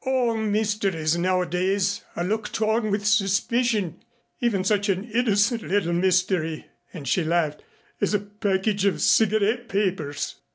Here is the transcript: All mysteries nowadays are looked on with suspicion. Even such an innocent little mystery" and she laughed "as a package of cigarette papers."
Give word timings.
All 0.03 0.35
mysteries 0.35 1.15
nowadays 1.15 2.01
are 2.15 2.23
looked 2.23 2.59
on 2.59 2.89
with 2.89 3.05
suspicion. 3.05 3.99
Even 4.39 4.63
such 4.63 4.89
an 4.89 5.03
innocent 5.11 5.61
little 5.61 5.93
mystery" 5.93 6.65
and 6.91 7.07
she 7.07 7.23
laughed 7.23 7.61
"as 8.01 8.15
a 8.15 8.19
package 8.19 8.83
of 8.85 8.99
cigarette 8.99 9.69
papers." 9.69 10.37